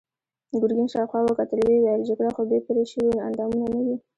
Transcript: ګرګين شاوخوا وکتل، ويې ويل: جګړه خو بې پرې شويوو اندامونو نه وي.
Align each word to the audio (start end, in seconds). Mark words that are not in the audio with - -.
ګرګين 0.61 0.87
شاوخوا 0.93 1.19
وکتل، 1.23 1.59
ويې 1.63 1.79
ويل: 1.83 2.01
جګړه 2.09 2.31
خو 2.35 2.41
بې 2.49 2.59
پرې 2.67 2.83
شويوو 2.91 3.23
اندامونو 3.27 3.65
نه 3.73 3.79
وي. 3.85 3.95